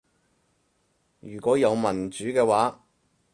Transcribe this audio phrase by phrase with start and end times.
[1.19, 2.81] 如果有民主嘅話